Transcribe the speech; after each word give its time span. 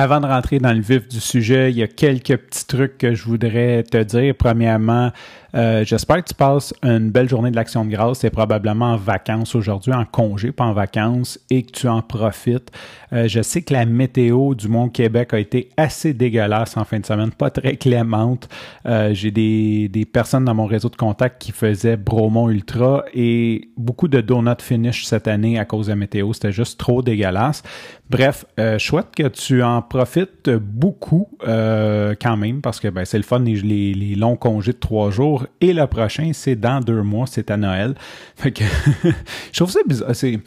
Avant 0.00 0.20
de 0.20 0.26
rentrer 0.26 0.60
dans 0.60 0.72
le 0.72 0.80
vif 0.80 1.08
du 1.08 1.18
sujet, 1.18 1.72
il 1.72 1.76
y 1.76 1.82
a 1.82 1.88
quelques 1.88 2.36
petits 2.36 2.68
trucs 2.68 2.98
que 2.98 3.14
je 3.16 3.24
voudrais 3.24 3.82
te 3.82 4.00
dire. 4.00 4.32
Premièrement, 4.38 5.10
euh, 5.54 5.84
j'espère 5.84 6.22
que 6.22 6.28
tu 6.28 6.34
passes 6.34 6.74
une 6.82 7.10
belle 7.10 7.28
journée 7.28 7.50
de 7.50 7.56
l'Action 7.56 7.84
de 7.84 7.90
grâce. 7.90 8.20
C'est 8.20 8.30
probablement 8.30 8.92
en 8.92 8.96
vacances 8.96 9.54
aujourd'hui, 9.54 9.92
en 9.92 10.04
congé, 10.04 10.52
pas 10.52 10.64
en 10.64 10.72
vacances, 10.72 11.40
et 11.50 11.62
que 11.62 11.72
tu 11.72 11.88
en 11.88 12.02
profites. 12.02 12.70
Euh, 13.12 13.26
je 13.28 13.40
sais 13.40 13.62
que 13.62 13.72
la 13.72 13.86
météo 13.86 14.54
du 14.54 14.68
Mont-Québec 14.68 15.32
a 15.32 15.38
été 15.38 15.70
assez 15.76 16.12
dégueulasse 16.12 16.76
en 16.76 16.84
fin 16.84 17.00
de 17.00 17.06
semaine, 17.06 17.30
pas 17.30 17.50
très 17.50 17.76
clémente. 17.76 18.48
Euh, 18.86 19.14
j'ai 19.14 19.30
des, 19.30 19.88
des, 19.88 20.04
personnes 20.04 20.44
dans 20.44 20.54
mon 20.54 20.66
réseau 20.66 20.90
de 20.90 20.96
contacts 20.96 21.40
qui 21.40 21.52
faisaient 21.52 21.96
Bromont 21.96 22.50
Ultra 22.50 23.04
et 23.14 23.70
beaucoup 23.76 24.08
de 24.08 24.20
donut 24.20 24.60
finish 24.60 25.06
cette 25.06 25.28
année 25.28 25.58
à 25.58 25.64
cause 25.64 25.86
de 25.86 25.92
la 25.92 25.96
météo. 25.96 26.32
C'était 26.34 26.52
juste 26.52 26.78
trop 26.78 27.02
dégueulasse. 27.02 27.62
Bref, 28.10 28.46
souhaite 28.78 29.14
que 29.14 29.28
tu 29.28 29.62
en 29.62 29.82
profites 29.88 30.50
beaucoup 30.50 31.28
quand 31.40 32.36
même 32.36 32.60
parce 32.60 32.80
que 32.80 32.88
ben, 32.88 33.04
c'est 33.04 33.18
le 33.18 33.24
fun, 33.24 33.40
les, 33.40 33.94
les 33.94 34.14
longs 34.14 34.36
congés 34.36 34.72
de 34.72 34.78
trois 34.78 35.10
jours 35.10 35.46
et 35.60 35.72
le 35.72 35.86
prochain, 35.86 36.30
c'est 36.32 36.56
dans 36.56 36.80
deux 36.80 37.02
mois, 37.02 37.26
c'est 37.26 37.50
à 37.50 37.56
Noël. 37.56 37.94
Fait 38.36 38.52
que 38.52 38.64
je 39.52 39.58
trouve 39.58 39.70
ça 39.70 39.80
bizarre. 39.86 40.14
C'est 40.14 40.40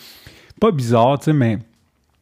pas 0.59 0.71
bizarre, 0.71 1.19
tu 1.19 1.25
sais, 1.25 1.33
mais 1.33 1.57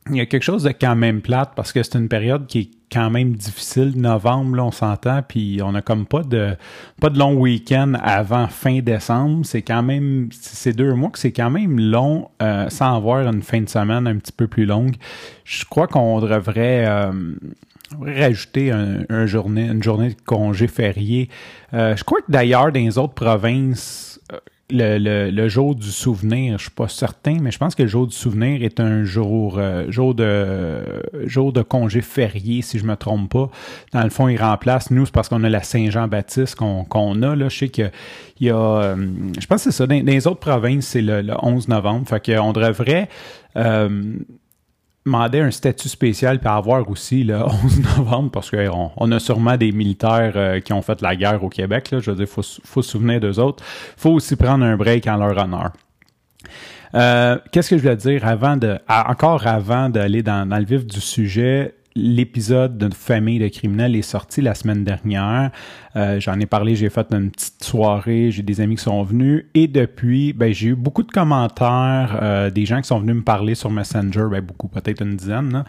il 0.10 0.16
y 0.16 0.22
a 0.22 0.26
quelque 0.26 0.44
chose 0.44 0.64
de 0.64 0.72
quand 0.72 0.96
même 0.96 1.22
plate 1.22 1.52
parce 1.56 1.72
que 1.72 1.84
c'est 1.84 1.98
une 1.98 2.10
période 2.10 2.48
qui 2.48 2.60
est 2.60 2.70
quand 2.92 3.10
même 3.10 3.34
difficile. 3.34 3.94
Novembre, 3.96 4.56
là, 4.56 4.66
on 4.66 4.72
s'entend, 4.72 5.22
puis 5.22 5.60
on 5.64 5.76
a 5.76 5.82
comme 5.82 6.06
pas 6.06 6.24
de 6.24 6.56
pas 7.00 7.10
de 7.10 7.20
long 7.20 7.36
week-end 7.36 7.94
avant 8.02 8.48
fin 8.48 8.80
décembre. 8.80 9.46
C'est 9.46 9.62
quand 9.62 9.84
même 9.84 10.30
c'est 10.32 10.74
deux 10.74 10.94
mois 10.96 11.10
que 11.10 11.20
c'est 11.20 11.32
quand 11.32 11.52
même 11.52 11.80
long 11.80 12.30
euh, 12.42 12.70
sans 12.70 12.96
avoir 12.96 13.28
une 13.28 13.44
fin 13.44 13.62
de 13.62 13.70
semaine 13.70 14.08
un 14.08 14.16
petit 14.16 14.32
peu 14.32 14.48
plus 14.48 14.66
longue. 14.66 14.96
Je 15.44 15.66
crois 15.66 15.88
qu'on 15.88 16.20
devrait 16.22 16.86
euh, 16.88 17.12
rajouter 18.02 18.72
un, 18.72 19.26
journée, 19.26 19.68
une 19.68 19.84
journée 19.84 20.10
de 20.10 20.22
congé 20.26 20.68
férié. 20.68 21.30
Euh, 21.74 21.96
je 21.96 22.04
crois 22.04 22.20
que 22.20 22.32
d'ailleurs, 22.32 22.72
dans 22.72 22.80
les 22.80 22.98
autres 22.98 23.14
provinces, 23.14 24.09
euh, 24.72 25.00
le, 25.00 25.32
le, 25.32 25.50
jour 25.50 25.74
du 25.74 25.90
souvenir, 25.90 26.58
je 26.58 26.64
suis 26.64 26.72
pas 26.72 26.88
certain, 26.88 27.38
mais 27.42 27.50
je 27.50 27.58
pense 27.58 27.74
que 27.74 27.84
le 27.84 27.90
jour 27.90 28.06
du 28.06 28.16
souvenir 28.16 28.64
est 28.64 28.80
un 28.80 29.04
jour, 29.04 29.58
euh, 29.58 29.90
jour 29.90 30.14
de 30.14 30.84
jour 31.26 31.52
de 31.52 31.62
congé 31.64 32.02
férié, 32.02 32.62
si 32.62 32.78
je 32.78 32.86
me 32.86 32.96
trompe 32.96 33.32
pas. 33.32 33.50
Dans 33.94 34.04
le 34.04 34.10
fond, 34.10 34.28
il 34.28 34.38
remplace, 34.38 34.92
nous, 34.92 35.06
c'est 35.06 35.12
parce 35.12 35.28
qu'on 35.28 35.44
a 35.44 35.50
la 35.50 35.64
Saint-Jean-Baptiste 35.64 36.56
qu'on 36.56 37.22
a. 37.24 37.36
Là. 37.36 37.50
Je 37.50 37.58
sais 37.58 37.70
qu'il 37.70 37.92
y 38.42 38.50
a. 38.52 38.96
je 38.96 39.46
pense 39.48 39.64
que 39.64 39.72
c'est 39.72 39.78
ça. 39.78 39.88
Dans, 39.88 40.06
les 40.06 40.28
autres 40.28 40.40
provinces, 40.40 40.86
c'est 40.88 41.02
le, 41.02 41.24
11 41.42 41.68
novembre. 41.68 42.08
Fait 42.08 42.34
qu'on 42.34 42.54
devrait 42.54 43.10
demander 45.06 45.40
un 45.40 45.52
statut 45.52 45.90
spécial 45.90 46.40
puis 46.40 46.50
avoir 46.50 46.90
aussi 46.90 47.24
le 47.24 47.42
11 47.64 47.98
novembre 47.98 48.32
parce 48.32 48.52
qu'on 48.52 48.92
on 48.96 49.12
a 49.12 49.20
sûrement 49.20 49.58
des 49.58 49.72
militaires 49.72 50.34
euh, 50.36 50.60
qui 50.60 50.74
ont 50.74 50.82
fait 50.82 51.02
la 51.02 51.16
guerre 51.16 51.44
au 51.44 51.50
Québec. 51.50 51.88
Je 51.92 52.12
veux 52.12 52.18
dire, 52.18 52.26
il 52.26 52.28
faut, 52.28 52.42
se 52.42 52.82
souvenir 52.82 53.20
d'eux 53.20 53.40
autres. 53.40 53.64
Faut 53.98 54.12
aussi 54.12 54.36
prendre 54.36 54.66
un 54.66 54.76
break 54.76 55.08
en 55.08 55.18
leur 55.18 55.38
honneur. 55.38 55.72
Euh, 56.96 57.38
qu'est-ce 57.52 57.70
que 57.70 57.78
je 57.78 57.84
voulais 57.84 57.96
dire 57.96 58.26
avant 58.26 58.58
de, 58.58 58.80
encore 58.88 59.46
avant 59.46 59.90
d'aller 59.90 60.24
dans, 60.24 60.48
le 60.50 60.66
vif 60.66 60.86
du 60.86 61.00
sujet? 61.00 61.76
L'épisode 62.00 62.78
de 62.78 62.94
Famille 62.94 63.40
de 63.40 63.48
criminels 63.48 63.96
est 63.96 64.02
sorti 64.02 64.42
la 64.42 64.56
semaine 64.56 64.84
dernière. 64.84 65.52
Euh, 65.96 66.20
j'en 66.20 66.40
ai 66.40 66.46
parlé, 66.46 66.76
j'ai 66.76 66.90
fait 66.90 67.08
une 67.12 67.32
petite 67.32 67.64
soirée, 67.64 68.32
j'ai 68.32 68.44
des 68.44 68.62
amis 68.62 68.76
qui 68.76 68.84
sont 68.84 69.04
venus 69.04 69.46
et 69.54 69.68
depuis, 69.68 70.34
ben, 70.34 70.54
j'ai 70.54 70.70
eu 70.70 70.76
beaucoup 70.76 71.04
de 71.04 71.12
commentaires, 71.12 72.18
euh, 72.22 72.50
des 72.50 72.66
gens 72.66 72.82
qui 72.82 72.88
sont 72.88 73.00
venus 73.00 73.16
me 73.16 73.24
parler 73.24 73.56
sur 73.56 73.70
Messenger, 73.70 74.28
ben, 74.32 74.42
beaucoup, 74.42 74.68
peut-être 74.68 75.02
une 75.02 75.16
dizaine, 75.16 75.64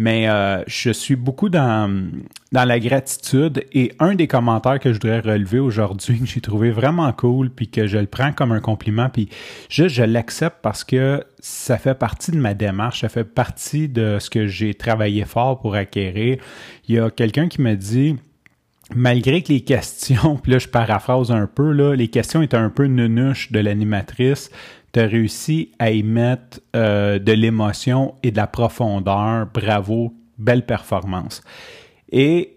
mais 0.00 0.30
euh, 0.30 0.64
je 0.66 0.90
suis 0.90 1.14
beaucoup 1.14 1.50
dans, 1.50 2.10
dans 2.52 2.64
la 2.64 2.80
gratitude 2.80 3.66
et 3.74 3.92
un 3.98 4.14
des 4.14 4.26
commentaires 4.26 4.80
que 4.80 4.94
je 4.94 4.98
voudrais 4.98 5.20
relever 5.20 5.58
aujourd'hui, 5.58 6.18
que 6.20 6.24
j'ai 6.24 6.40
trouvé 6.40 6.70
vraiment 6.70 7.12
cool, 7.12 7.50
puis 7.50 7.68
que 7.68 7.86
je 7.86 7.98
le 7.98 8.06
prends 8.06 8.32
comme 8.32 8.50
un 8.50 8.60
compliment, 8.60 9.10
puis 9.10 9.28
juste 9.68 9.96
je 9.96 10.02
l'accepte 10.02 10.56
parce 10.62 10.84
que 10.84 11.22
ça 11.40 11.76
fait 11.76 11.94
partie 11.94 12.30
de 12.30 12.38
ma 12.38 12.54
démarche, 12.54 13.02
ça 13.02 13.10
fait 13.10 13.24
partie 13.24 13.90
de 13.90 14.16
ce 14.18 14.30
que 14.30 14.46
j'ai 14.46 14.72
travaillé 14.72 15.26
fort 15.26 15.60
pour 15.60 15.74
acquérir. 15.74 16.38
Il 16.88 16.94
y 16.94 16.98
a 16.98 17.10
quelqu'un 17.10 17.48
qui 17.48 17.60
me 17.60 17.74
dit 17.74 18.16
malgré 18.94 19.42
que 19.42 19.52
les 19.52 19.60
questions, 19.64 20.36
puis 20.36 20.52
là 20.52 20.58
je 20.58 20.68
paraphrase 20.68 21.30
un 21.30 21.46
peu, 21.46 21.72
là, 21.72 21.94
les 21.94 22.08
questions 22.08 22.40
étaient 22.40 22.56
un 22.56 22.70
peu 22.70 22.86
nunuches 22.86 23.52
de 23.52 23.60
l'animatrice, 23.60 24.50
tu 24.92 25.00
as 25.00 25.06
réussi 25.06 25.72
à 25.78 25.90
y 25.90 26.02
mettre 26.02 26.60
euh, 26.74 27.18
de 27.18 27.32
l'émotion 27.32 28.14
et 28.22 28.30
de 28.30 28.36
la 28.36 28.46
profondeur. 28.46 29.46
Bravo, 29.52 30.14
belle 30.38 30.66
performance. 30.66 31.42
Et 32.10 32.56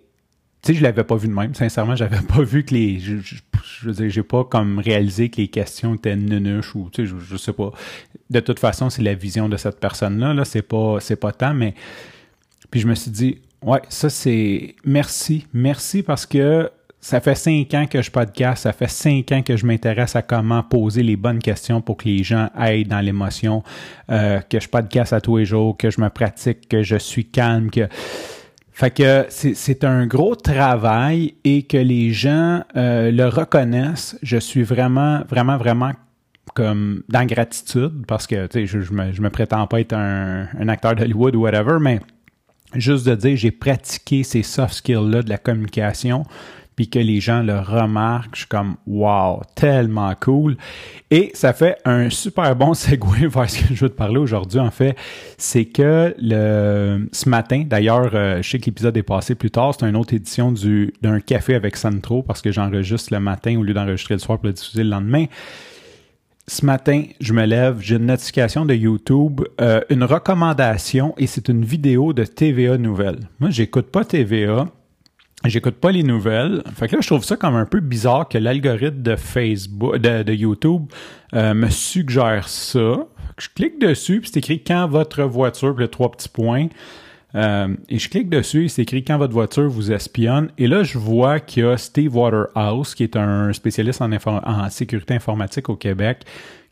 tu 0.62 0.72
sais, 0.72 0.80
je 0.80 0.84
l'avais 0.84 1.04
pas 1.04 1.18
vu 1.18 1.28
de 1.28 1.34
même. 1.34 1.54
Sincèrement, 1.54 1.96
j'avais 1.96 2.22
pas 2.28 2.42
vu 2.42 2.64
que 2.64 2.74
les. 2.74 3.00
Je, 3.00 3.18
je, 3.18 3.42
veux 3.86 3.94
dire, 3.94 4.10
j'ai 4.10 4.24
pas 4.24 4.44
comme 4.46 4.80
réalisé 4.80 5.30
que 5.30 5.38
les 5.38 5.50
questions 5.50 5.96
étaient 5.96 6.16
nunuches 6.16 6.74
ou 6.76 6.90
tu 6.92 7.06
sais, 7.06 7.14
je, 7.20 7.38
sais 7.38 7.54
pas. 7.54 7.72
De 8.30 8.40
toute 8.40 8.60
façon, 8.60 8.90
c'est 8.90 9.04
la 9.04 9.14
vision 9.14 9.50
de 9.50 9.58
cette 9.58 9.80
personne-là. 9.80 10.34
Là, 10.34 10.46
c'est 10.46 10.62
pas, 10.62 10.98
c'est 11.00 11.18
pas 11.18 11.32
tant, 11.32 11.54
mais. 11.54 11.76
Puis 12.72 12.80
je 12.80 12.88
me 12.88 12.96
suis 12.96 13.12
dit, 13.12 13.40
ouais, 13.62 13.82
ça 13.90 14.10
c'est. 14.10 14.76
Merci, 14.86 15.46
merci 15.54 16.02
parce 16.02 16.26
que 16.26 16.72
ça 17.04 17.20
fait 17.20 17.36
cinq 17.36 17.74
ans 17.74 17.86
que 17.86 18.02
je 18.02 18.10
podcast, 18.10 18.64
ça 18.64 18.72
fait 18.72 18.88
cinq 18.88 19.34
ans 19.34 19.42
que 19.42 19.58
je 19.58 19.66
m'intéresse 19.66 20.16
à 20.16 20.22
comment 20.22 20.64
poser 20.64 21.04
les 21.04 21.18
bonnes 21.18 21.40
questions 21.40 21.82
pour 21.82 21.98
que 21.98 22.06
les 22.06 22.24
gens 22.24 22.50
aillent 22.56 22.86
dans 22.86 23.02
l'émotion, 23.02 23.62
euh, 24.10 24.40
que 24.40 24.62
je 24.62 24.70
podcast 24.70 25.12
à 25.12 25.20
tous 25.20 25.36
les 25.36 25.46
jours, 25.46 25.76
que 25.76 25.92
je 25.92 26.00
me 26.00 26.10
pratique, 26.10 26.70
que 26.70 26.82
je 26.82 26.96
suis 26.96 27.26
calme, 27.26 27.70
que... 27.70 27.90
Fait 28.72 28.90
que 28.90 29.28
c'est 29.30 29.84
un 29.84 30.08
gros 30.08 30.36
travail 30.36 31.36
et 31.44 31.64
que 31.64 31.78
les 31.78 32.12
gens 32.12 32.64
euh, 32.78 33.12
le 33.12 33.28
reconnaissent. 33.28 34.18
Je 34.24 34.38
suis 34.38 34.64
vraiment, 34.64 35.24
vraiment, 35.30 35.58
vraiment 35.58 35.92
comme 36.56 37.04
dans 37.10 37.26
gratitude 37.26 38.06
parce 38.08 38.28
que 38.28 38.48
tu 38.48 38.62
sais, 38.62 38.66
je, 38.66 38.80
je, 38.80 38.94
me, 38.94 39.12
je 39.12 39.22
me 39.22 39.30
prétends 39.30 39.68
pas 39.68 39.82
être 39.82 39.94
un, 39.94 40.48
un 40.58 40.70
acteur 40.70 40.96
d'Hollywood 40.96 41.36
ou 41.36 41.42
whatever, 41.42 41.80
mais 41.82 42.00
juste 42.74 43.06
de 43.06 43.14
dire 43.14 43.36
j'ai 43.36 43.52
pratiqué 43.52 44.24
ces 44.24 44.42
soft 44.42 44.76
skills-là 44.76 45.22
de 45.22 45.30
la 45.30 45.38
communication 45.38 46.24
puis 46.76 46.90
que 46.90 47.00
les 47.00 47.20
gens 47.20 47.44
le 47.44 47.60
remarquent, 47.60 48.34
je 48.34 48.40
suis 48.40 48.48
comme 48.48 48.76
wow, 48.88 49.42
tellement 49.56 50.14
cool. 50.20 50.58
Et 51.12 51.32
ça 51.34 51.54
fait 51.54 51.78
un 51.86 52.10
super 52.10 52.56
bon 52.56 52.74
segue 52.74 53.28
vers 53.30 53.50
ce 53.50 53.60
que 53.60 53.74
je 53.74 53.86
veux 53.86 53.90
te 53.90 53.96
parler 53.96 54.18
aujourd'hui. 54.18 54.60
En 54.60 54.72
fait, 54.72 54.96
c'est 55.38 55.66
que 55.66 56.16
le 56.20 57.08
ce 57.12 57.30
matin, 57.30 57.64
d'ailleurs, 57.66 58.12
euh, 58.14 58.42
je 58.42 58.50
sais 58.50 58.60
que 58.60 58.66
l'épisode 58.66 58.98
est 58.98 59.04
passé 59.04 59.36
plus 59.36 59.52
tard, 59.52 59.74
c'est 59.78 59.88
une 59.88 59.96
autre 59.96 60.14
édition 60.14 60.52
du 60.52 60.94
d'un 61.02 61.20
café 61.20 61.56
avec 61.56 61.78
Santro 61.78 62.24
parce 62.24 62.42
que 62.42 62.52
j'enregistre 62.52 63.14
le 63.14 63.20
matin 63.20 63.58
au 63.58 63.64
lieu 63.64 63.74
d'enregistrer 63.74 64.16
le 64.16 64.20
soir 64.20 64.40
pour 64.40 64.48
le 64.48 64.54
diffuser 64.54 64.84
le 64.84 64.90
lendemain. 64.90 65.26
Ce 66.46 66.66
matin, 66.66 67.04
je 67.22 67.32
me 67.32 67.46
lève, 67.46 67.80
j'ai 67.80 67.96
une 67.96 68.08
notification 68.08 68.66
de 68.66 68.74
YouTube, 68.74 69.42
euh, 69.62 69.80
une 69.90 70.04
recommandation 70.04 71.14
et 71.18 71.26
c'est 71.26 71.48
une 71.48 71.64
vidéo 71.64 72.12
de 72.12 72.26
TVA 72.26 72.78
Nouvelles. 72.78 73.30
Moi, 73.40 73.50
j'écoute 73.50 73.86
pas 73.86 74.04
TVA 74.04 74.68
J'écoute 75.46 75.76
pas 75.76 75.92
les 75.92 76.04
nouvelles. 76.04 76.64
Fait 76.74 76.88
que 76.88 76.96
là, 76.96 77.02
je 77.02 77.08
trouve 77.08 77.24
ça 77.24 77.36
comme 77.36 77.56
un 77.56 77.66
peu 77.66 77.82
bizarre 77.82 78.30
que 78.30 78.38
l'algorithme 78.38 79.02
de 79.02 79.16
Facebook, 79.16 79.98
de, 79.98 80.34
YouTube, 80.34 80.84
euh, 81.34 81.54
me 81.54 81.70
suggère 81.70 82.48
ça. 82.48 83.08
je 83.38 83.50
clique 83.54 83.80
dessus, 83.80 84.22
puis 84.22 84.30
c'est 84.32 84.40
écrit 84.40 84.64
quand 84.64 84.88
votre 84.88 85.24
voiture, 85.24 85.76
puis 85.76 85.84
les 85.84 85.92
trois 85.92 86.12
petits 86.12 86.30
points. 86.30 86.68
Euh, 87.36 87.76
et 87.90 87.98
je 88.00 88.10
clique 88.10 88.30
dessus, 88.30 88.70
c'est 88.70 88.84
écrit 88.84 89.04
quand 89.04 89.18
votre 89.18 89.34
voiture 89.34 89.68
vous 89.68 89.92
espionne. 89.92 90.50
Et 90.58 90.68
là, 90.68 90.84
je 90.84 90.98
vois 90.98 91.40
qu'il 91.40 91.64
y 91.64 91.66
a 91.66 91.78
Steve 91.78 92.16
Waterhouse, 92.16 92.96
qui 92.96 93.04
est 93.04 93.16
un 93.16 93.52
spécialiste 93.54 94.02
en 94.02 94.70
sécurité 94.70 95.16
informatique 95.16 95.68
au 95.70 95.76
Québec, 95.76 96.26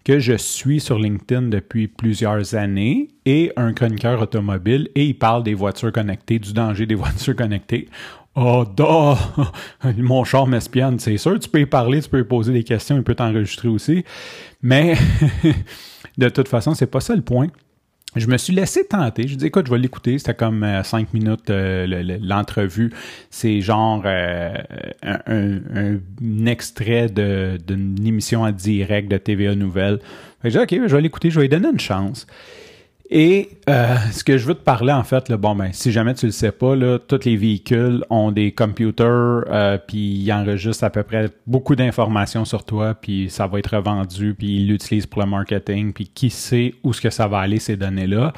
que 0.04 0.20
je 0.20 0.34
suis 0.34 0.80
sur 0.80 0.98
LinkedIn 0.98 1.44
depuis 1.44 1.88
plusieurs 1.88 2.56
années 2.56 3.10
et 3.26 3.52
un 3.56 3.74
chroniqueur 3.74 4.22
automobile 4.22 4.90
et 4.96 5.06
il 5.06 5.14
parle 5.18 5.44
des 5.44 5.54
voitures 5.54 5.92
connectées, 5.92 6.40
du 6.40 6.54
danger 6.54 6.86
des 6.86 6.96
voitures 6.96 7.36
connectées. 7.36 7.88
Oh, 8.36 8.66
da! 8.66 9.18
Mon 9.98 10.24
char 10.24 10.48
m'espionne, 10.48 11.00
c'est 11.00 11.18
sûr. 11.18 11.38
Tu 11.38 11.50
peux 11.50 11.60
y 11.60 11.66
parler, 11.66 12.02
tu 12.02 12.10
peux 12.10 12.20
y 12.20 12.24
poser 12.24 12.54
des 12.54 12.64
questions, 12.64 12.96
il 12.96 13.04
peut 13.04 13.16
t'enregistrer 13.16 13.68
aussi. 13.68 14.06
Mais 14.62 14.96
de 16.18 16.30
toute 16.30 16.48
façon, 16.48 16.74
c'est 16.74 16.88
pas 16.88 17.02
ça 17.02 17.14
le 17.14 17.24
point. 17.24 17.48
je 18.16 18.28
me 18.28 18.38
suis 18.38 18.54
laissé 18.54 18.88
tenter. 18.88 19.28
Je 19.28 19.36
dis, 19.36 19.48
écoute, 19.48 19.66
je 19.68 19.72
vais 19.72 19.78
l'écouter. 19.80 20.18
C'était 20.18 20.34
comme 20.34 20.64
euh, 20.64 20.82
cinq 20.84 21.14
minutes 21.14 21.50
euh, 21.50 22.20
l'entrevue. 22.22 22.94
C'est 23.30 23.60
genre 23.60 24.04
euh, 24.06 24.56
un, 25.04 26.46
extrait 26.46 27.08
d'une 27.10 28.08
émission 28.08 28.44
en 28.44 28.52
direct 28.52 29.12
de 29.12 29.18
TVA 29.18 29.56
Nouvelle. 29.56 30.00
J'ai 30.46 30.52
dit, 30.52 30.58
OK, 30.58 30.88
je 30.88 30.96
vais 30.96 31.02
l'écouter, 31.02 31.32
je 31.32 31.36
vais 31.36 31.48
lui 31.48 31.50
donner 31.50 31.70
une 31.70 31.80
chance. 31.82 32.28
Et 33.14 33.50
euh, 33.68 33.98
ce 34.14 34.24
que 34.24 34.38
je 34.38 34.46
veux 34.46 34.56
te 34.56 34.64
parler, 34.64 34.94
en 34.94 35.04
fait, 35.04 35.28
là, 35.28 35.36
bon, 35.36 35.54
ben, 35.54 35.74
si 35.74 35.92
jamais 35.92 36.14
tu 36.14 36.28
le 36.28 36.32
sais 36.32 36.54
pas, 36.54 36.78
là, 36.78 36.98
tous 36.98 37.26
les 37.26 37.36
véhicules 37.36 38.06
ont 38.10 38.32
des 38.32 38.54
computers, 38.54 39.44
euh, 39.50 39.78
puis 39.78 39.98
ils 39.98 40.32
enregistrent 40.32 40.86
à 40.86 40.90
peu 40.90 41.04
près 41.04 41.30
beaucoup 41.46 41.76
d'informations 41.76 42.46
sur 42.46 42.64
toi, 42.64 42.94
puis 42.96 43.30
ça 43.30 43.48
va 43.48 43.60
être 43.60 43.76
revendu, 43.76 44.34
puis 44.34 44.62
ils 44.62 44.68
l'utilisent 44.70 45.08
pour 45.08 45.22
le 45.22 45.28
marketing, 45.28 45.92
puis 45.92 46.08
qui 46.08 46.30
sait 46.30 46.74
où 46.84 46.94
ce 46.94 47.02
que 47.02 47.10
ça 47.10 47.28
va 47.28 47.40
aller, 47.40 47.60
ces 47.60 47.76
données-là. 47.76 48.32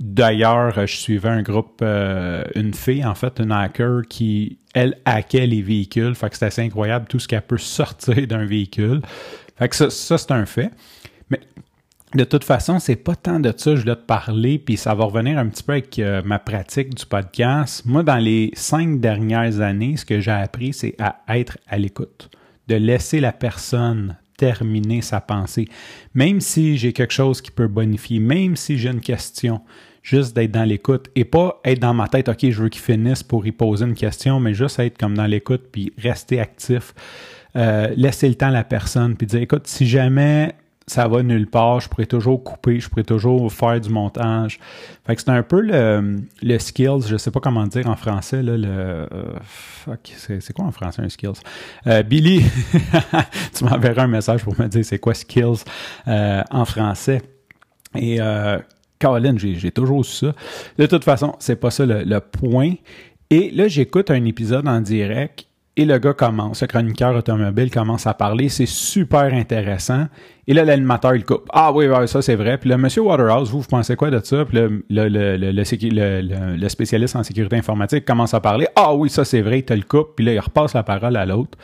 D'ailleurs, 0.00 0.86
je 0.86 0.96
suivais 0.96 1.28
un 1.28 1.42
groupe, 1.42 1.80
euh, 1.82 2.44
une 2.54 2.72
fille, 2.72 3.04
en 3.04 3.14
fait, 3.14 3.40
une 3.40 3.52
hacker, 3.52 4.04
qui, 4.08 4.56
elle, 4.72 4.96
hackait 5.04 5.46
les 5.46 5.60
véhicules. 5.60 6.14
Fait 6.14 6.30
que 6.30 6.38
c'est 6.38 6.46
assez 6.46 6.62
incroyable 6.62 7.04
tout 7.10 7.18
ce 7.18 7.28
qu'elle 7.28 7.42
peut 7.42 7.58
sortir 7.58 8.26
d'un 8.26 8.46
véhicule. 8.46 9.02
Fait 9.58 9.68
que 9.68 9.76
ça, 9.76 9.90
ça 9.90 10.16
c'est 10.16 10.32
un 10.32 10.46
fait. 10.46 10.70
Mais 11.28 11.40
de 12.14 12.24
toute 12.24 12.44
façon, 12.44 12.78
c'est 12.78 12.96
pas 12.96 13.16
tant 13.16 13.40
de 13.40 13.52
ça 13.56 13.74
je 13.74 13.80
voulais 13.80 13.96
te 13.96 14.02
parler, 14.02 14.58
puis 14.58 14.76
ça 14.76 14.94
va 14.94 15.04
revenir 15.04 15.38
un 15.38 15.48
petit 15.48 15.62
peu 15.62 15.72
avec 15.72 15.98
euh, 15.98 16.22
ma 16.24 16.38
pratique 16.38 16.94
du 16.94 17.04
podcast. 17.06 17.84
Moi, 17.84 18.02
dans 18.02 18.18
les 18.18 18.50
cinq 18.54 19.00
dernières 19.00 19.60
années, 19.60 19.96
ce 19.96 20.04
que 20.04 20.20
j'ai 20.20 20.30
appris, 20.30 20.72
c'est 20.72 20.94
à 21.00 21.16
être 21.36 21.58
à 21.68 21.78
l'écoute, 21.78 22.30
de 22.68 22.76
laisser 22.76 23.20
la 23.20 23.32
personne 23.32 24.16
terminer 24.36 25.00
sa 25.00 25.20
pensée. 25.20 25.66
Même 26.14 26.40
si 26.40 26.76
j'ai 26.76 26.92
quelque 26.92 27.12
chose 27.12 27.40
qui 27.40 27.50
peut 27.50 27.68
bonifier, 27.68 28.18
même 28.18 28.56
si 28.56 28.78
j'ai 28.78 28.90
une 28.90 29.00
question, 29.00 29.60
juste 30.02 30.36
d'être 30.36 30.50
dans 30.50 30.64
l'écoute 30.64 31.08
et 31.14 31.24
pas 31.24 31.60
être 31.64 31.80
dans 31.80 31.94
ma 31.94 32.08
tête, 32.08 32.28
OK, 32.28 32.50
je 32.50 32.62
veux 32.62 32.68
qu'il 32.68 32.82
finisse 32.82 33.22
pour 33.22 33.46
y 33.46 33.52
poser 33.52 33.84
une 33.86 33.94
question, 33.94 34.40
mais 34.40 34.54
juste 34.54 34.78
être 34.78 34.98
comme 34.98 35.16
dans 35.16 35.26
l'écoute 35.26 35.62
puis 35.72 35.92
rester 35.98 36.40
actif. 36.40 36.94
Euh, 37.56 37.92
laisser 37.96 38.28
le 38.28 38.34
temps 38.34 38.48
à 38.48 38.50
la 38.50 38.64
personne 38.64 39.16
puis 39.16 39.28
dire, 39.28 39.40
écoute, 39.40 39.68
si 39.68 39.86
jamais 39.86 40.56
ça 40.86 41.08
va 41.08 41.22
nulle 41.22 41.46
part. 41.46 41.80
Je 41.80 41.88
pourrais 41.88 42.06
toujours 42.06 42.42
couper, 42.42 42.80
je 42.80 42.88
pourrais 42.88 43.04
toujours 43.04 43.52
faire 43.52 43.80
du 43.80 43.90
montage. 43.90 44.58
Fait 45.06 45.16
que 45.16 45.22
c'est 45.22 45.30
un 45.30 45.42
peu 45.42 45.60
le, 45.60 46.20
le 46.42 46.58
skills, 46.58 47.06
je 47.08 47.16
sais 47.16 47.30
pas 47.30 47.40
comment 47.40 47.66
dire 47.66 47.88
en 47.88 47.96
français, 47.96 48.42
là, 48.42 48.56
le 48.56 48.68
euh, 48.68 49.06
fuck, 49.42 50.12
c'est, 50.16 50.52
quoi 50.52 50.66
en 50.66 50.72
français 50.72 51.02
un 51.02 51.08
skills? 51.08 51.40
Euh, 51.86 52.02
Billy, 52.02 52.42
tu 53.54 53.64
m'enverras 53.64 54.04
un 54.04 54.08
message 54.08 54.44
pour 54.44 54.58
me 54.60 54.66
dire 54.68 54.84
c'est 54.84 54.98
quoi 54.98 55.14
skills 55.14 55.64
euh, 56.08 56.42
en 56.50 56.64
français. 56.64 57.22
Et 57.94 58.20
euh, 58.20 58.58
Caroline, 58.98 59.38
j'ai, 59.38 59.70
toujours 59.70 60.04
su 60.04 60.26
ça. 60.26 60.32
De 60.78 60.86
toute 60.86 61.04
façon, 61.04 61.34
c'est 61.38 61.56
pas 61.56 61.70
ça 61.70 61.86
le, 61.86 62.02
le 62.02 62.20
point. 62.20 62.74
Et 63.30 63.50
là, 63.50 63.68
j'écoute 63.68 64.10
un 64.10 64.24
épisode 64.24 64.68
en 64.68 64.80
direct 64.80 65.46
et 65.76 65.84
le 65.84 65.98
gars 65.98 66.12
commence, 66.12 66.60
le 66.60 66.68
chroniqueur 66.68 67.16
automobile 67.16 67.70
commence 67.70 68.06
à 68.06 68.14
parler, 68.14 68.48
c'est 68.48 68.66
super 68.66 69.34
intéressant. 69.34 70.06
Et 70.46 70.54
là, 70.54 70.64
l'animateur, 70.64 71.16
il 71.16 71.24
coupe. 71.24 71.48
Ah 71.52 71.72
oui, 71.72 71.86
ça 72.06 72.22
c'est 72.22 72.36
vrai. 72.36 72.58
Puis 72.58 72.70
là, 72.70 72.78
Monsieur 72.78 73.02
Waterhouse, 73.02 73.50
vous, 73.50 73.60
vous 73.60 73.68
pensez 73.68 73.96
quoi 73.96 74.10
de 74.10 74.20
ça? 74.22 74.44
Puis 74.44 74.56
le, 74.58 74.84
le, 74.88 75.52
le, 76.56 76.68
spécialiste 76.68 77.16
en 77.16 77.24
sécurité 77.24 77.56
informatique 77.56 78.04
commence 78.04 78.34
à 78.34 78.40
parler. 78.40 78.68
Ah 78.76 78.94
oui, 78.94 79.10
ça 79.10 79.24
c'est 79.24 79.40
vrai, 79.40 79.60
il 79.60 79.64
te 79.64 79.74
le 79.74 79.82
coupe. 79.82 80.14
Puis 80.14 80.24
là, 80.24 80.34
il 80.34 80.38
repasse 80.38 80.74
la 80.74 80.84
parole 80.84 81.16
à 81.16 81.26
l'autre. 81.26 81.58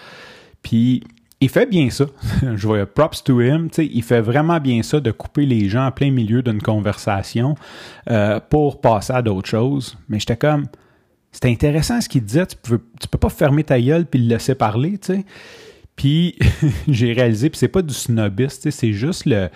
Puis 0.62 1.04
il 1.40 1.48
fait 1.48 1.66
bien 1.66 1.88
ça. 1.90 2.06
Je 2.56 2.66
vois 2.66 2.84
props 2.86 3.22
to 3.22 3.40
him. 3.40 3.68
il 3.78 4.02
fait 4.02 4.20
vraiment 4.20 4.58
bien 4.58 4.82
ça 4.82 4.98
de 4.98 5.12
couper 5.12 5.46
les 5.46 5.68
gens 5.68 5.86
en 5.86 5.92
plein 5.92 6.10
milieu 6.10 6.42
d'une 6.42 6.60
conversation 6.60 7.54
euh, 8.10 8.40
pour 8.50 8.80
passer 8.80 9.12
à 9.12 9.22
d'autres 9.22 9.48
choses. 9.48 9.96
Mais 10.08 10.18
j'étais 10.18 10.36
comme 10.36 10.66
c'était 11.32 11.50
intéressant 11.50 12.00
ce 12.00 12.08
qu'il 12.08 12.24
disait. 12.24 12.46
Tu 12.46 12.56
peux, 12.56 12.80
tu 13.00 13.08
peux 13.08 13.18
pas 13.18 13.28
fermer 13.28 13.64
ta 13.64 13.80
gueule 13.80 14.06
puis 14.06 14.20
le 14.20 14.28
laisser 14.28 14.54
parler, 14.54 14.98
tu 14.98 15.14
sais. 15.14 15.24
Puis 15.96 16.36
j'ai 16.88 17.12
réalisé, 17.12 17.50
puis 17.50 17.58
c'est 17.58 17.68
pas 17.68 17.82
du 17.82 17.92
snobiste, 17.92 18.70
c'est 18.70 18.92
juste 18.92 19.26
le, 19.26 19.48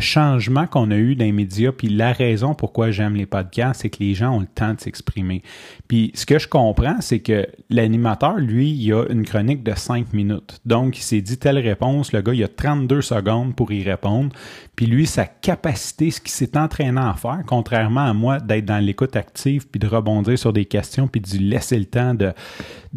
changement 0.00 0.66
qu'on 0.66 0.90
a 0.90 0.96
eu 0.96 1.14
dans 1.14 1.26
les 1.26 1.32
médias, 1.32 1.70
puis 1.70 1.88
la 1.88 2.12
raison 2.14 2.54
pourquoi 2.54 2.90
j'aime 2.90 3.14
les 3.14 3.26
podcasts, 3.26 3.82
c'est 3.82 3.90
que 3.90 3.98
les 4.02 4.14
gens 4.14 4.34
ont 4.34 4.40
le 4.40 4.46
temps 4.46 4.72
de 4.72 4.80
s'exprimer. 4.80 5.42
Puis 5.86 6.10
ce 6.14 6.24
que 6.24 6.38
je 6.38 6.48
comprends, 6.48 6.96
c'est 7.00 7.20
que 7.20 7.46
l'animateur, 7.68 8.36
lui, 8.38 8.70
il 8.70 8.92
a 8.94 9.04
une 9.10 9.24
chronique 9.24 9.62
de 9.62 9.74
5 9.74 10.14
minutes. 10.14 10.60
Donc, 10.64 10.96
il 10.96 11.02
s'est 11.02 11.20
dit 11.20 11.36
telle 11.36 11.58
réponse, 11.58 12.12
le 12.12 12.22
gars, 12.22 12.32
il 12.32 12.42
a 12.42 12.48
32 12.48 13.02
secondes 13.02 13.54
pour 13.54 13.70
y 13.70 13.82
répondre. 13.82 14.30
Puis 14.76 14.86
lui, 14.86 15.06
sa 15.06 15.26
capacité, 15.26 16.10
ce 16.10 16.20
qu'il 16.20 16.30
s'est 16.30 16.56
entraîné 16.56 16.98
à 16.98 17.14
faire, 17.14 17.42
contrairement 17.46 18.06
à 18.06 18.14
moi, 18.14 18.40
d'être 18.40 18.64
dans 18.64 18.82
l'écoute 18.82 19.14
active, 19.14 19.68
puis 19.68 19.78
de 19.78 19.86
rebondir 19.86 20.38
sur 20.38 20.54
des 20.54 20.64
questions, 20.64 21.06
puis 21.06 21.20
de 21.20 21.28
lui 21.30 21.50
laisser 21.50 21.78
le 21.78 21.84
temps 21.84 22.14
de, 22.14 22.32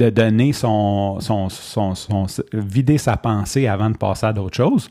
donner 0.09 0.53
son, 0.53 1.19
son, 1.19 1.49
son, 1.49 1.93
son, 1.93 2.25
sa 2.97 3.17
pensée 3.17 3.67
avant 3.67 3.89
de 3.89 3.97
passer 3.97 4.27
à 4.27 4.33
d'autres 4.33 4.55
choses. 4.55 4.89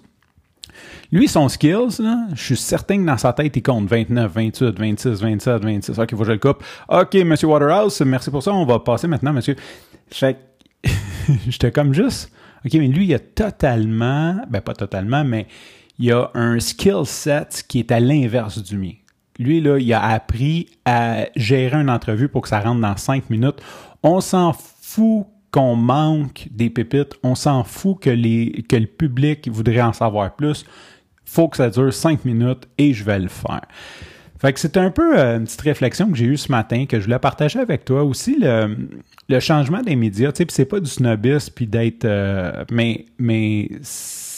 Lui, 1.12 1.28
son 1.28 1.48
skills, 1.48 2.00
je 2.34 2.42
suis 2.42 2.56
certain 2.56 2.98
que 2.98 3.06
dans 3.06 3.18
sa 3.18 3.32
tête, 3.32 3.56
il 3.56 3.62
compte 3.62 3.88
29, 3.88 4.32
28, 4.32 4.78
26, 4.78 5.22
27, 5.22 5.62
26. 5.62 5.98
OK, 5.98 6.10
faut 6.10 6.16
que 6.18 6.24
je 6.24 6.32
le 6.32 6.38
coupe. 6.38 6.64
OK, 6.88 7.14
Monsieur 7.14 7.48
Waterhouse, 7.48 8.00
merci 8.00 8.30
pour 8.30 8.42
ça. 8.42 8.52
On 8.52 8.64
va 8.64 8.80
passer 8.80 9.06
maintenant, 9.06 9.32
monsieur. 9.32 9.56
Fait 10.08 10.38
j'étais 11.48 11.70
comme 11.70 11.94
juste. 11.94 12.32
OK, 12.64 12.74
mais 12.74 12.88
lui, 12.88 13.06
il 13.06 13.14
a 13.14 13.18
totalement, 13.18 14.40
ben 14.48 14.60
pas 14.60 14.74
totalement, 14.74 15.24
mais 15.24 15.46
il 15.98 16.12
a 16.12 16.30
un 16.34 16.58
skill 16.58 17.04
set 17.04 17.64
qui 17.68 17.78
est 17.78 17.92
à 17.92 18.00
l'inverse 18.00 18.58
du 18.62 18.76
mien. 18.76 18.94
Lui, 19.38 19.60
là, 19.60 19.78
il 19.78 19.92
a 19.92 20.02
appris 20.02 20.68
à 20.84 21.26
gérer 21.36 21.76
une 21.76 21.90
entrevue 21.90 22.28
pour 22.28 22.42
que 22.42 22.48
ça 22.48 22.60
rentre 22.60 22.80
dans 22.80 22.96
cinq 22.96 23.30
minutes. 23.30 23.60
On 24.02 24.20
s'en 24.20 24.52
fout 24.52 25.26
qu'on 25.54 25.76
manque 25.76 26.48
des 26.50 26.68
pépites, 26.68 27.14
on 27.22 27.36
s'en 27.36 27.62
fout 27.62 28.00
que, 28.00 28.10
le 28.10 28.86
public 28.86 29.48
voudrait 29.48 29.82
en 29.82 29.92
savoir 29.92 30.34
plus. 30.34 30.66
Faut 31.24 31.46
que 31.46 31.56
ça 31.58 31.70
dure 31.70 31.92
cinq 31.92 32.24
minutes 32.24 32.66
et 32.76 32.92
je 32.92 33.04
vais 33.04 33.20
le 33.20 33.28
faire. 33.28 33.62
Fait 34.40 34.52
que 34.52 34.58
c'était 34.58 34.80
un 34.80 34.90
peu 34.90 35.16
euh, 35.16 35.36
une 35.36 35.44
petite 35.44 35.60
réflexion 35.60 36.10
que 36.10 36.16
j'ai 36.16 36.24
eue 36.24 36.36
ce 36.36 36.50
matin, 36.50 36.86
que 36.86 36.98
je 36.98 37.04
voulais 37.04 37.20
partager 37.20 37.60
avec 37.60 37.84
toi. 37.84 38.02
Aussi, 38.02 38.36
le, 38.40 38.76
le 39.28 39.40
changement 39.40 39.80
des 39.80 39.94
médias, 39.94 40.32
tu 40.32 40.42
sais, 40.42 40.46
c'est 40.50 40.64
pas 40.64 40.80
du 40.80 40.90
snobisme 40.90 41.52
puis 41.54 41.68
d'être... 41.68 42.04
Euh, 42.04 42.64
mais 42.72 43.06
mais 43.20 43.70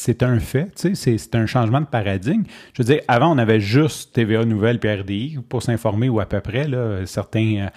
c'est 0.07 0.23
un 0.23 0.39
fait, 0.39 0.71
c'est 0.95 1.35
un 1.35 1.47
changement 1.47 1.81
de 1.81 1.87
paradigme. 1.87 2.45
Je 2.75 2.83
veux 2.83 2.87
dire, 2.87 3.03
avant, 3.09 3.35
on 3.35 3.39
avait 3.39 3.59
juste 3.59 4.15
TVA 4.15 4.45
Nouvelles 4.45 4.79
puis 4.79 4.89
RDI 4.89 5.39
pour 5.49 5.65
s'informer 5.65 6.09
ou 6.09 6.21
à 6.21 6.27
peu 6.27 6.41
près. 6.41 6.69
Là, 6.69 7.05
certains, 7.07 7.57
euh, 7.57 7.69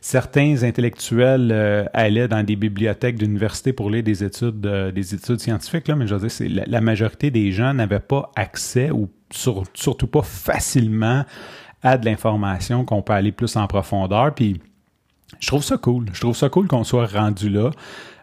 certains 0.00 0.64
intellectuels 0.64 1.50
euh, 1.52 1.84
allaient 1.92 2.26
dans 2.26 2.42
des 2.42 2.56
bibliothèques 2.56 3.16
d'université 3.16 3.72
pour 3.72 3.88
lire 3.88 4.02
des 4.02 4.24
études, 4.24 4.60
des 4.60 5.14
études 5.14 5.38
scientifiques, 5.38 5.86
là, 5.86 5.94
mais 5.94 6.08
je 6.08 6.16
veux 6.16 6.26
dire, 6.26 6.50
la, 6.50 6.64
la 6.66 6.80
majorité 6.80 7.30
des 7.30 7.52
gens 7.52 7.72
n'avaient 7.72 8.00
pas 8.00 8.32
accès 8.34 8.90
ou 8.90 9.08
surtout 9.30 10.08
pas 10.08 10.22
facilement 10.22 11.24
à 11.84 11.98
de 11.98 12.04
l'information 12.04 12.84
qu'on 12.84 13.02
peut 13.02 13.12
aller 13.12 13.30
plus 13.30 13.54
en 13.56 13.68
profondeur. 13.68 14.34
Puis 14.34 14.60
je 15.38 15.46
trouve 15.46 15.62
ça 15.62 15.76
cool. 15.76 16.06
Je 16.12 16.20
trouve 16.20 16.36
ça 16.36 16.48
cool 16.48 16.66
qu'on 16.66 16.82
soit 16.82 17.06
rendu 17.06 17.48
là. 17.48 17.70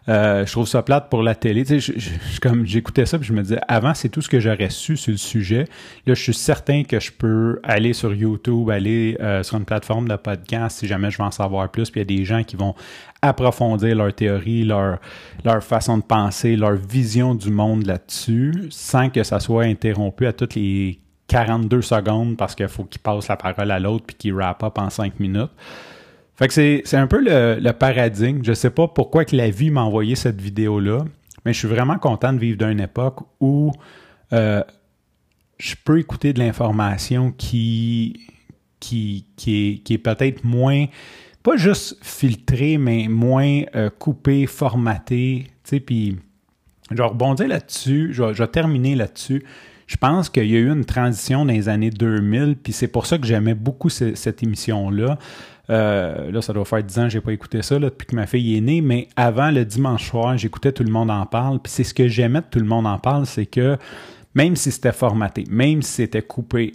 Euh, 0.08 0.44
je 0.44 0.52
trouve 0.52 0.68
ça 0.68 0.82
plate 0.82 1.08
pour 1.08 1.22
la 1.22 1.34
télé. 1.34 1.64
Tu 1.64 1.80
sais, 1.80 1.94
comme 2.42 2.66
j'écoutais 2.66 3.06
ça, 3.06 3.18
puis 3.18 3.26
je 3.26 3.32
me 3.32 3.42
disais, 3.42 3.60
avant, 3.68 3.94
c'est 3.94 4.08
tout 4.08 4.20
ce 4.20 4.28
que 4.28 4.38
j'aurais 4.38 4.70
su 4.70 4.96
sur 4.96 5.12
le 5.12 5.16
sujet. 5.16 5.64
Là, 6.06 6.14
je 6.14 6.22
suis 6.22 6.34
certain 6.34 6.84
que 6.84 7.00
je 7.00 7.10
peux 7.10 7.58
aller 7.62 7.92
sur 7.94 8.12
YouTube, 8.14 8.68
aller 8.70 9.16
euh, 9.20 9.42
sur 9.42 9.56
une 9.56 9.64
plateforme 9.64 10.08
de 10.08 10.16
podcast 10.16 10.78
si 10.80 10.86
jamais 10.86 11.10
je 11.10 11.18
veux 11.18 11.24
en 11.24 11.30
savoir 11.30 11.70
plus. 11.70 11.90
Puis 11.90 12.00
il 12.00 12.10
y 12.10 12.14
a 12.14 12.18
des 12.18 12.24
gens 12.24 12.42
qui 12.44 12.56
vont 12.56 12.74
approfondir 13.22 13.96
leur 13.96 14.12
théorie, 14.14 14.64
leur, 14.64 14.98
leur 15.44 15.64
façon 15.64 15.96
de 15.96 16.02
penser, 16.02 16.56
leur 16.56 16.74
vision 16.74 17.34
du 17.34 17.50
monde 17.50 17.86
là-dessus, 17.86 18.66
sans 18.68 19.08
que 19.08 19.22
ça 19.22 19.40
soit 19.40 19.64
interrompu 19.64 20.26
à 20.26 20.34
toutes 20.34 20.54
les 20.54 21.00
42 21.28 21.80
secondes 21.80 22.36
parce 22.36 22.54
qu'il 22.54 22.68
faut 22.68 22.84
qu'ils 22.84 23.00
passent 23.00 23.28
la 23.28 23.36
parole 23.36 23.70
à 23.70 23.80
l'autre 23.80 24.04
puis 24.06 24.16
qu'ils 24.16 24.34
wrap 24.34 24.62
up 24.62 24.78
en 24.78 24.90
5 24.90 25.18
minutes. 25.20 25.50
Fait 26.36 26.48
que 26.48 26.52
c'est 26.52 26.96
un 26.96 27.06
peu 27.06 27.20
le, 27.20 27.70
paradigme. 27.72 28.40
Je 28.42 28.52
sais 28.52 28.70
pas 28.70 28.88
pourquoi 28.88 29.24
que 29.24 29.36
la 29.36 29.50
vie 29.50 29.70
m'a 29.70 29.82
envoyé 29.82 30.16
cette 30.16 30.40
vidéo-là, 30.40 31.04
mais 31.44 31.52
je 31.52 31.58
suis 31.58 31.68
vraiment 31.68 31.98
content 31.98 32.32
de 32.32 32.38
vivre 32.38 32.58
d'une 32.58 32.80
époque 32.80 33.20
où 33.40 33.72
euh, 34.32 34.62
je 35.58 35.74
peux 35.84 36.00
écouter 36.00 36.32
de 36.32 36.40
l'information 36.40 37.30
qui, 37.30 38.26
qui, 38.80 39.26
qui 39.36 39.68
est, 39.68 39.78
qui 39.78 39.94
est 39.94 39.98
peut-être 39.98 40.42
moins, 40.42 40.86
pas 41.44 41.56
juste 41.56 41.98
filtrée, 42.02 42.78
mais 42.78 43.06
moins 43.06 43.62
euh, 43.76 43.88
coupée, 43.90 44.46
formatée. 44.46 45.46
Tu 45.62 45.70
sais, 45.70 45.80
puis 45.80 46.16
je 46.90 46.96
vais 46.96 47.46
là-dessus, 47.46 48.08
je, 48.12 48.32
je 48.32 48.42
vais 48.42 48.48
terminer 48.48 48.96
là-dessus 48.96 49.44
je 49.86 49.96
pense 49.96 50.30
qu'il 50.30 50.46
y 50.46 50.56
a 50.56 50.58
eu 50.58 50.70
une 50.70 50.84
transition 50.84 51.44
dans 51.44 51.52
les 51.52 51.68
années 51.68 51.90
2000, 51.90 52.56
puis 52.56 52.72
c'est 52.72 52.88
pour 52.88 53.06
ça 53.06 53.18
que 53.18 53.26
j'aimais 53.26 53.54
beaucoup 53.54 53.90
cette 53.90 54.42
émission-là. 54.42 55.18
Euh, 55.70 56.30
là, 56.30 56.42
ça 56.42 56.52
doit 56.52 56.64
faire 56.64 56.82
10 56.82 56.98
ans 56.98 57.02
que 57.04 57.08
j'ai 57.10 57.20
pas 57.20 57.32
écouté 57.32 57.62
ça 57.62 57.78
depuis 57.78 58.06
que 58.06 58.14
ma 58.14 58.26
fille 58.26 58.56
est 58.56 58.60
née, 58.60 58.80
mais 58.80 59.08
avant 59.16 59.50
le 59.50 59.64
dimanche 59.64 60.10
soir, 60.10 60.36
j'écoutais 60.36 60.72
Tout 60.72 60.84
le 60.84 60.90
monde 60.90 61.10
en 61.10 61.24
parle. 61.26 61.60
Puis 61.60 61.72
c'est 61.72 61.84
ce 61.84 61.94
que 61.94 62.08
j'aimais 62.08 62.40
de 62.40 62.46
Tout 62.50 62.58
le 62.58 62.66
monde 62.66 62.86
en 62.86 62.98
parle, 62.98 63.26
c'est 63.26 63.46
que 63.46 63.76
même 64.34 64.56
si 64.56 64.70
c'était 64.70 64.92
formaté, 64.92 65.44
même 65.48 65.80
si 65.82 65.92
c'était 65.92 66.22
coupé, 66.22 66.72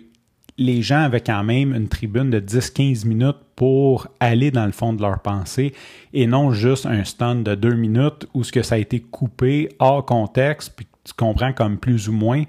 les 0.57 0.81
gens 0.81 1.01
avaient 1.03 1.21
quand 1.21 1.43
même 1.43 1.73
une 1.73 1.87
tribune 1.87 2.29
de 2.29 2.39
10-15 2.39 3.07
minutes 3.07 3.37
pour 3.55 4.07
aller 4.19 4.51
dans 4.51 4.65
le 4.65 4.71
fond 4.71 4.93
de 4.93 5.01
leur 5.01 5.19
pensée 5.19 5.73
et 6.13 6.27
non 6.27 6.51
juste 6.51 6.85
un 6.85 7.03
stand 7.05 7.43
de 7.43 7.55
deux 7.55 7.75
minutes 7.75 8.27
où 8.33 8.43
ce 8.43 8.51
que 8.51 8.61
ça 8.61 8.75
a 8.75 8.77
été 8.77 8.99
coupé 8.99 9.69
hors 9.79 10.05
contexte, 10.05 10.73
puis 10.75 10.87
tu 11.03 11.13
comprends 11.13 11.53
comme 11.53 11.77
plus 11.77 12.09
ou 12.09 12.13
moins. 12.13 12.43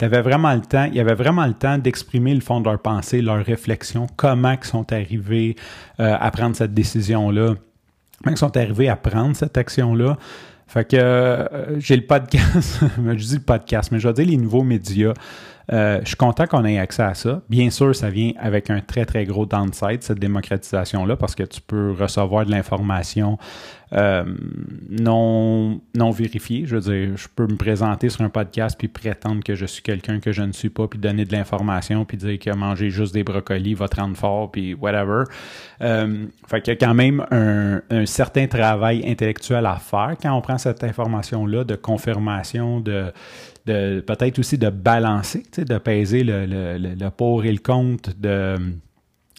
Avais 0.00 0.22
vraiment 0.22 0.52
le 0.52 0.60
temps, 0.60 0.84
il 0.84 0.94
y 0.94 1.00
avait 1.00 1.14
vraiment 1.14 1.46
le 1.46 1.54
temps 1.54 1.78
d'exprimer 1.78 2.34
le 2.34 2.40
fond 2.40 2.60
de 2.60 2.68
leur 2.68 2.80
pensée, 2.80 3.22
leur 3.22 3.44
réflexion, 3.44 4.06
comment 4.16 4.56
ils 4.60 4.66
sont 4.66 4.92
arrivés 4.92 5.54
euh, 6.00 6.16
à 6.18 6.30
prendre 6.30 6.56
cette 6.56 6.74
décision-là, 6.74 7.54
comment 8.22 8.34
ils 8.34 8.38
sont 8.38 8.56
arrivés 8.56 8.88
à 8.88 8.96
prendre 8.96 9.36
cette 9.36 9.56
action-là. 9.56 10.18
Fait 10.66 10.84
que 10.84 10.96
euh, 10.96 11.78
j'ai 11.78 11.96
le 11.96 12.06
podcast, 12.06 12.80
je 12.98 13.12
dis 13.12 13.36
le 13.36 13.42
podcast, 13.42 13.92
mais 13.92 14.00
je 14.00 14.08
vais 14.08 14.14
dire 14.14 14.26
les 14.26 14.36
nouveaux 14.36 14.64
médias. 14.64 15.14
Euh, 15.72 16.00
je 16.02 16.08
suis 16.08 16.16
content 16.16 16.46
qu'on 16.46 16.64
ait 16.64 16.78
accès 16.78 17.02
à 17.02 17.14
ça. 17.14 17.42
Bien 17.48 17.70
sûr, 17.70 17.94
ça 17.94 18.10
vient 18.10 18.32
avec 18.38 18.70
un 18.70 18.80
très, 18.80 19.04
très 19.04 19.24
gros 19.24 19.46
downside, 19.46 20.02
cette 20.02 20.18
démocratisation-là, 20.18 21.16
parce 21.16 21.34
que 21.34 21.42
tu 21.42 21.60
peux 21.60 21.92
recevoir 21.92 22.44
de 22.44 22.50
l'information 22.50 23.38
euh, 23.92 24.24
non, 24.90 25.80
non 25.94 26.10
vérifiée. 26.10 26.64
Je 26.66 26.76
veux 26.76 26.80
dire, 26.80 27.16
je 27.16 27.28
peux 27.34 27.46
me 27.46 27.56
présenter 27.56 28.08
sur 28.08 28.22
un 28.22 28.28
podcast 28.28 28.76
puis 28.78 28.88
prétendre 28.88 29.42
que 29.44 29.54
je 29.54 29.66
suis 29.66 29.82
quelqu'un 29.82 30.20
que 30.20 30.32
je 30.32 30.42
ne 30.42 30.52
suis 30.52 30.70
pas, 30.70 30.88
puis 30.88 30.98
donner 30.98 31.24
de 31.24 31.32
l'information, 31.32 32.04
puis 32.04 32.16
dire 32.16 32.38
que 32.38 32.50
manger 32.54 32.90
juste 32.90 33.14
des 33.14 33.22
brocolis 33.22 33.74
va 33.74 33.88
te 33.88 34.00
rendre 34.00 34.16
fort, 34.16 34.50
puis 34.50 34.74
whatever. 34.74 35.24
Euh, 35.80 36.26
fait 36.46 36.60
qu'il 36.60 36.74
y 36.74 36.76
a 36.76 36.78
quand 36.78 36.94
même 36.94 37.24
un, 37.30 37.82
un 37.90 38.06
certain 38.06 38.46
travail 38.46 39.04
intellectuel 39.06 39.64
à 39.66 39.76
faire 39.76 40.14
quand 40.20 40.32
on 40.36 40.40
prend 40.40 40.58
cette 40.58 40.82
information-là 40.82 41.64
de 41.64 41.76
confirmation, 41.76 42.80
de 42.80 43.12
de 43.66 44.00
peut-être 44.00 44.38
aussi 44.38 44.58
de 44.58 44.70
balancer, 44.70 45.42
de 45.56 45.78
peser 45.78 46.22
le, 46.22 46.46
le, 46.46 47.10
pour 47.10 47.44
et 47.44 47.52
le 47.52 47.58
contre, 47.58 48.10
de, 48.18 48.56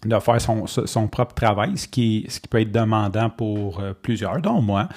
de 0.06 0.20
faire 0.20 0.42
son, 0.42 0.66
son, 0.68 1.08
propre 1.08 1.36
travail, 1.36 1.78
ce 1.78 1.88
qui, 1.88 2.26
ce 2.30 2.40
qui 2.40 2.48
peut 2.48 2.62
être 2.62 2.72
demandant 2.72 3.30
pour 3.30 3.80
euh, 3.80 3.94
plusieurs, 4.00 4.42
dont 4.42 4.62
moi. 4.62 4.90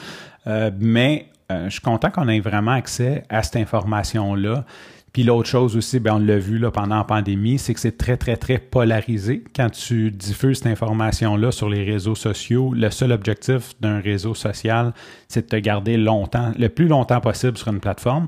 Euh, 0.46 0.70
mais 0.78 1.26
euh, 1.50 1.64
je 1.66 1.72
suis 1.72 1.80
content 1.80 2.10
qu'on 2.10 2.28
ait 2.28 2.40
vraiment 2.40 2.72
accès 2.72 3.24
à 3.28 3.42
cette 3.42 3.56
information-là. 3.56 4.64
Puis 5.12 5.24
l'autre 5.24 5.48
chose 5.48 5.76
aussi, 5.76 5.98
bien, 6.00 6.16
on 6.16 6.18
l'a 6.18 6.38
vu 6.38 6.58
là, 6.58 6.70
pendant 6.70 6.98
la 6.98 7.04
pandémie, 7.04 7.58
c'est 7.58 7.72
que 7.72 7.80
c'est 7.80 7.96
très, 7.96 8.16
très, 8.16 8.36
très 8.36 8.58
polarisé. 8.58 9.42
Quand 9.56 9.70
tu 9.70 10.10
diffuses 10.10 10.58
cette 10.58 10.66
information-là 10.66 11.50
sur 11.50 11.70
les 11.70 11.82
réseaux 11.82 12.14
sociaux, 12.14 12.72
le 12.74 12.90
seul 12.90 13.12
objectif 13.12 13.72
d'un 13.80 14.00
réseau 14.00 14.34
social, 14.34 14.92
c'est 15.26 15.42
de 15.42 15.48
te 15.48 15.56
garder 15.56 15.96
longtemps, 15.96 16.52
le 16.58 16.68
plus 16.68 16.88
longtemps 16.88 17.20
possible 17.20 17.56
sur 17.56 17.68
une 17.68 17.80
plateforme. 17.80 18.26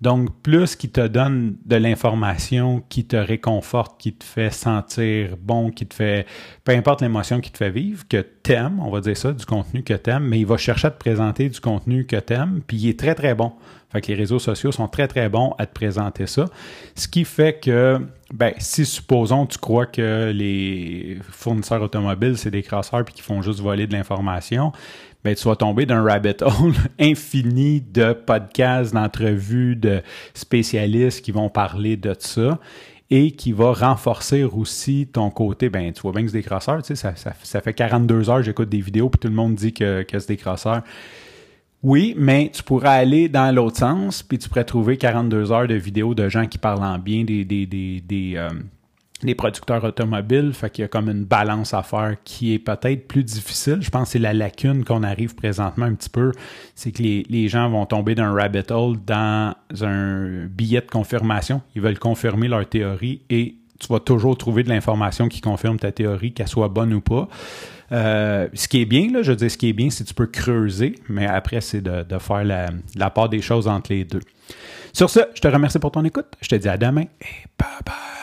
Donc, 0.00 0.30
plus 0.42 0.76
qui 0.76 0.88
te 0.88 1.06
donne 1.06 1.56
de 1.66 1.76
l'information 1.76 2.82
qui 2.88 3.04
te 3.04 3.16
réconforte, 3.16 4.00
qui 4.00 4.14
te 4.14 4.24
fait 4.24 4.50
sentir 4.50 5.36
bon, 5.38 5.70
qui 5.70 5.86
te 5.86 5.94
fait, 5.94 6.26
peu 6.64 6.72
importe 6.72 7.02
l'émotion 7.02 7.40
qui 7.40 7.50
te 7.50 7.58
fait 7.58 7.70
vivre, 7.70 8.08
que 8.08 8.18
t'aimes, 8.20 8.80
on 8.80 8.90
va 8.90 9.00
dire 9.00 9.16
ça, 9.16 9.32
du 9.32 9.44
contenu 9.44 9.82
que 9.82 9.94
t'aimes, 9.94 10.24
mais 10.24 10.40
il 10.40 10.46
va 10.46 10.56
chercher 10.56 10.86
à 10.86 10.90
te 10.90 10.98
présenter 10.98 11.50
du 11.50 11.60
contenu 11.60 12.06
que 12.06 12.16
t'aimes, 12.16 12.62
puis 12.66 12.78
il 12.78 12.88
est 12.88 12.98
très, 12.98 13.14
très 13.14 13.34
bon. 13.34 13.52
Fait 13.92 14.00
que 14.00 14.06
les 14.06 14.14
réseaux 14.14 14.38
sociaux 14.38 14.70
sont 14.70 14.86
très, 14.86 15.08
très 15.08 15.28
bons 15.28 15.54
à 15.58 15.66
te 15.66 15.74
présenter 15.74 16.26
ça. 16.26 16.46
Ce 16.94 17.08
qui 17.08 17.24
fait 17.24 17.58
que, 17.58 17.98
ben, 18.32 18.52
si 18.58 18.86
supposons 18.86 19.46
tu 19.46 19.58
crois 19.58 19.86
que 19.86 20.30
les 20.32 21.18
fournisseurs 21.28 21.82
automobiles, 21.82 22.38
c'est 22.38 22.52
des 22.52 22.62
crasseurs 22.62 23.04
puis 23.04 23.14
qui 23.14 23.22
font 23.22 23.42
juste 23.42 23.58
voler 23.58 23.88
de 23.88 23.92
l'information, 23.92 24.70
ben, 25.24 25.34
tu 25.34 25.46
vas 25.46 25.56
tomber 25.56 25.86
d'un 25.86 26.02
rabbit 26.02 26.36
hole 26.40 26.74
infini 26.98 27.80
de 27.80 28.12
podcasts, 28.12 28.94
d'entrevues, 28.94 29.76
de 29.76 30.02
spécialistes 30.34 31.22
qui 31.22 31.32
vont 31.32 31.48
parler 31.48 31.96
de 31.96 32.14
ça 32.18 32.58
et 33.10 33.32
qui 33.32 33.52
va 33.52 33.72
renforcer 33.72 34.44
aussi 34.44 35.08
ton 35.12 35.30
côté, 35.30 35.68
ben 35.68 35.92
tu 35.92 36.00
vois 36.00 36.12
bien 36.12 36.22
que 36.22 36.28
c'est 36.28 36.38
des 36.38 36.44
crosseurs, 36.44 36.80
tu 36.82 36.94
sais, 36.94 37.12
ça, 37.16 37.34
ça, 37.42 37.60
fait 37.60 37.74
42 37.74 38.30
heures 38.30 38.42
j'écoute 38.42 38.68
des 38.68 38.80
vidéos 38.80 39.10
puis 39.10 39.18
tout 39.18 39.26
le 39.26 39.34
monde 39.34 39.56
dit 39.56 39.72
que, 39.72 40.02
que 40.02 40.18
c'est 40.18 40.28
des 40.28 40.36
crosseurs. 40.36 40.82
Oui, 41.82 42.14
mais 42.16 42.50
tu 42.52 42.62
pourrais 42.62 42.88
aller 42.90 43.28
dans 43.28 43.54
l'autre 43.54 43.78
sens, 43.78 44.22
puis 44.22 44.38
tu 44.38 44.48
pourrais 44.48 44.64
trouver 44.64 44.98
42 44.98 45.50
heures 45.50 45.66
de 45.66 45.74
vidéos 45.74 46.14
de 46.14 46.28
gens 46.28 46.46
qui 46.46 46.58
parlent 46.58 46.84
en 46.84 46.98
bien 46.98 47.24
des, 47.24 47.44
des, 47.44 47.64
des, 47.64 48.02
des, 48.02 48.34
euh, 48.36 48.50
les 49.22 49.34
producteurs 49.34 49.84
automobiles, 49.84 50.52
fait 50.54 50.70
qu'il 50.70 50.82
y 50.82 50.84
a 50.84 50.88
comme 50.88 51.08
une 51.08 51.24
balance 51.24 51.74
à 51.74 51.82
faire 51.82 52.16
qui 52.24 52.54
est 52.54 52.58
peut-être 52.58 53.06
plus 53.06 53.24
difficile. 53.24 53.78
Je 53.80 53.90
pense 53.90 54.04
que 54.04 54.12
c'est 54.12 54.18
la 54.18 54.32
lacune 54.32 54.84
qu'on 54.84 55.02
arrive 55.02 55.34
présentement 55.34 55.86
un 55.86 55.94
petit 55.94 56.08
peu, 56.08 56.32
c'est 56.74 56.92
que 56.92 57.02
les, 57.02 57.26
les, 57.28 57.48
gens 57.48 57.68
vont 57.68 57.86
tomber 57.86 58.14
d'un 58.14 58.32
rabbit 58.32 58.70
hole 58.70 58.96
dans 59.06 59.54
un 59.82 60.46
billet 60.46 60.80
de 60.80 60.90
confirmation. 60.90 61.60
Ils 61.74 61.82
veulent 61.82 61.98
confirmer 61.98 62.48
leur 62.48 62.66
théorie 62.66 63.20
et 63.28 63.56
tu 63.78 63.88
vas 63.88 64.00
toujours 64.00 64.36
trouver 64.36 64.62
de 64.62 64.68
l'information 64.68 65.28
qui 65.28 65.40
confirme 65.40 65.78
ta 65.78 65.90
théorie, 65.90 66.32
qu'elle 66.32 66.48
soit 66.48 66.68
bonne 66.68 66.92
ou 66.92 67.00
pas. 67.00 67.28
Euh, 67.92 68.48
ce 68.54 68.68
qui 68.68 68.82
est 68.82 68.84
bien, 68.84 69.10
là, 69.10 69.22
je 69.22 69.32
veux 69.32 69.36
dire, 69.36 69.50
ce 69.50 69.58
qui 69.58 69.68
est 69.68 69.72
bien, 69.72 69.90
c'est 69.90 70.04
que 70.04 70.08
tu 70.08 70.14
peux 70.14 70.26
creuser, 70.26 70.94
mais 71.08 71.26
après, 71.26 71.60
c'est 71.60 71.80
de, 71.80 72.04
de, 72.04 72.18
faire 72.18 72.44
la, 72.44 72.70
la 72.94 73.10
part 73.10 73.28
des 73.28 73.40
choses 73.40 73.66
entre 73.66 73.92
les 73.92 74.04
deux. 74.04 74.20
Sur 74.92 75.10
ce, 75.10 75.20
je 75.34 75.40
te 75.40 75.48
remercie 75.48 75.78
pour 75.78 75.90
ton 75.90 76.04
écoute. 76.04 76.26
Je 76.40 76.48
te 76.48 76.54
dis 76.54 76.68
à 76.68 76.76
demain 76.76 77.02
et 77.02 77.48
bye 77.58 77.68
bye. 77.84 78.19